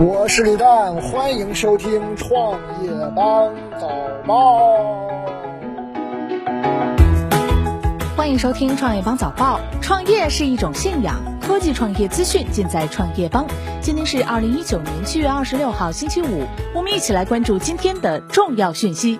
[0.00, 2.52] 我是李诞，欢迎收听创
[2.84, 3.90] 业邦早
[4.24, 4.60] 报。
[8.16, 9.58] 欢迎收听创业邦早报。
[9.82, 13.44] 创业是一种信仰，科技创业资讯尽在创业邦。
[13.80, 19.18] 今天是二零一九年七月二十六号，星期五，我们一起来关注今天的重要讯息。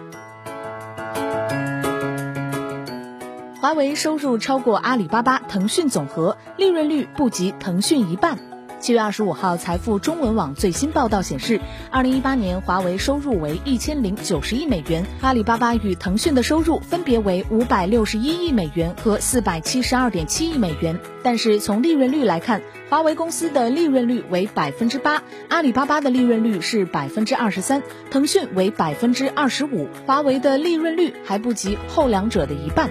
[3.61, 8.39] 华为收入超过阿里巴巴、腾讯总和，利润率不及腾讯一半。
[8.81, 11.61] 七月二十五号，财富中文网最新报道显示，
[11.91, 20.99] 二零一八年华为收入为一千零九十亿美元，阿里巴巴与腾讯的收入分别为五百六十一亿美元和四百七十二点七亿美元。
[21.25, 27.83] 但是从利润率来看，华为公司的利润率为百分之八，阿里巴巴的利润率是百分之二十三，
[28.13, 32.89] 腾讯为百分之二十五，华为的利润率还不及后两者的一半。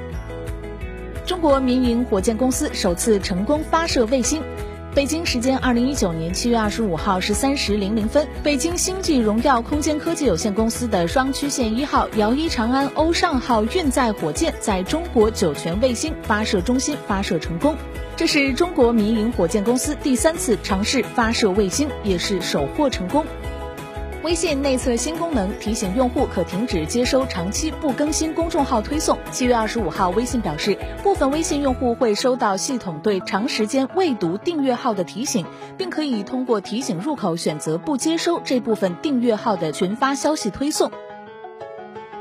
[1.26, 4.42] 中国民营火箭公司首次成功发射卫星。
[4.94, 17.76] 北京时间二零一九年七月二十五号十三时零零分，北京星际荣耀空间科技有限公司的双曲线一号遥一长安欧尚号运载火箭在中国酒泉卫星发射中心发射成功，
[18.16, 23.24] 这是中国民营火箭公司第三次尝试发射卫星，也是首获成功。
[24.28, 29.18] 微信内测新功能，提醒用户可停止接收长期不更新公众号推送。
[29.32, 35.46] 七月二十五号，微信表示，部分微信用户会收到系统对长时间未读订阅号的提醒，
[35.78, 40.92] 并可以通过提醒入口选择不接收这部分订阅号的群发消息推送。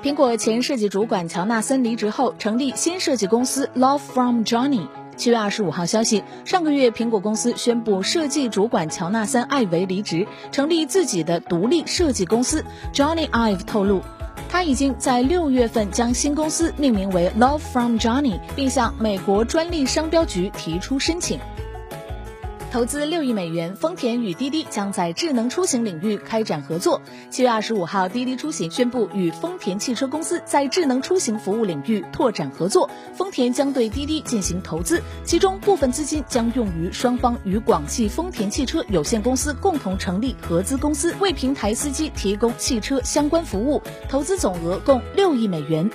[0.01, 4.87] 苹果前设计主管乔纳森离职后，成立新设计公司 Love from Johnny。
[5.17, 12.65] 七月二十五号消息，上个月苹果公司宣布设计主管乔纳森·艾维离职，成立自己的独立设计公司。
[12.93, 14.03] Johnny Ive 透露，
[14.49, 21.41] 他已经在六月份将新公司命名为 Love from Johnny，并向美国专利商标局提出申请。
[22.73, 27.01] 投资六亿美元，丰田与滴滴将在智能出行领域开展合作。
[27.31, 32.91] 七月二十五号，滴滴出行宣布与丰田汽车公司在智能出行服务领域拓展合作。
[33.15, 43.81] 丰田将对滴滴进行投资，其中部分资金将用于双方与广汽丰田汽车有限公司共同成立合资公司，为平台司机提供汽车相关服务。
[44.09, 45.91] 投资总额共六亿美元。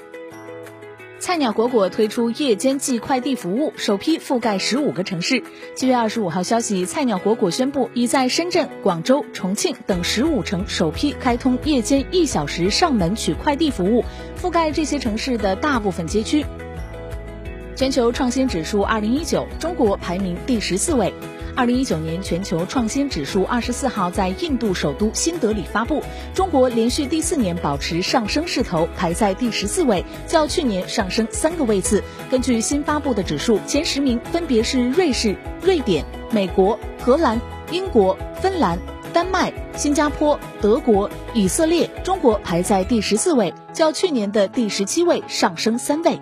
[1.31, 5.42] 菜鸟果果推出夜间寄快递服务，首批覆盖十五个城市。
[5.78, 14.03] 七月二十五号消息，菜鸟果果宣布已在深圳、广州、重庆等十五城首批开通夜间一小时上门取快递服务，
[14.42, 16.46] 覆盖这些城市的大部分街区。
[17.78, 21.13] 全球创新指数二零一九，中国排名第十四位。
[21.61, 26.01] 二零一九年全球创新指数二十四号在印度首都新德里发布，
[26.33, 32.03] 中国连续第四年保持上升势头，排在第十四位，较去年上升三个位次。
[32.31, 37.39] 根据新发布的指数，前十名分别是瑞士、瑞典、美国、荷兰、
[37.69, 38.79] 英国、芬兰、
[39.13, 46.19] 丹麦、新加坡、德国、以色列，中国排在第十四位，较去年的第十七位上升三位。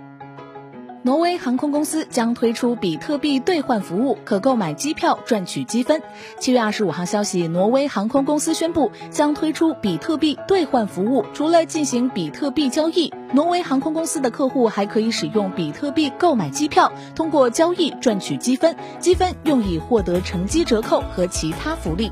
[1.01, 6.01] 挪威航空公司将推出比特币兑换服务，可购买机票赚取积分。
[6.39, 11.25] 七月二十五号消息，挪威航空公司宣布将推出比特币兑换服务。
[11.33, 22.11] 除了进行比特币交易，挪威航空公司的客户还可以使用比特币购买机票，通过交易赚取积分，积分用以获得乘机折扣和其他福利。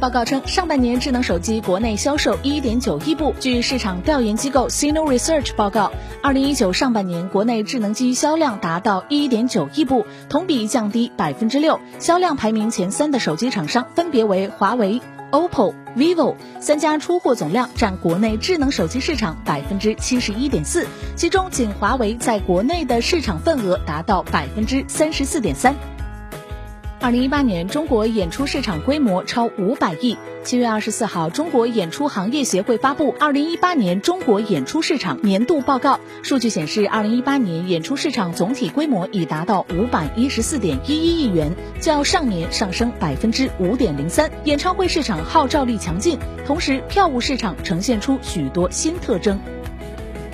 [0.00, 3.34] 报告称，上半年智能手机国内销售一点九亿部。
[3.40, 5.90] 据市场调研机构 Sino Research 报告，
[6.22, 11.80] 二零一九上半年国内智能机销量达到一点九亿部，同比降低百分之六。
[11.98, 15.00] 销量排名前三的手机厂商分别为华为、
[15.32, 20.86] OPPO、vivo 三家，出货总量占国内智能手机市场百分之七十一点四，
[21.16, 25.74] 其中仅华为在国内的市场份额达到百分之三十四点三。
[27.00, 30.18] 二零一八年，中国演出市场规模超五百亿。
[30.42, 36.00] 七月二十四号，中国演出行业协会发布二零一八年中国演出市场年度报告。
[36.24, 44.28] 数据显示，二零一八年演出市场总体规模已达到五百一十四点一一亿元，较上年上升百分之五点零三。
[44.42, 49.38] 演唱会市场号召力强劲，同时票务市场呈现出许多新特征。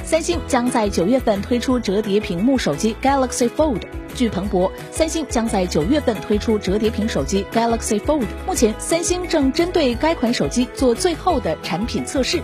[0.02, 3.82] 三星将在九月份推出折叠屏幕手机 Galaxy Fold。
[4.14, 8.24] 据彭博，三星将在九月份推出折叠屏手机 Galaxy Fold。
[8.46, 12.40] 目前，三星正针对该款手机做最后的产品测试。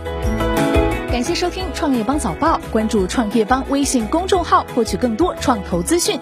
[1.10, 6.18] 感谢收听创业邦早报，关注创业邦微信公众号，获取更多创投资讯。